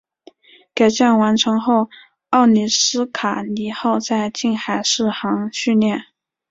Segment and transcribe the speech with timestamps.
[0.73, 1.87] 改建完成后
[2.29, 6.05] 奥里斯卡尼号在近海试航训练。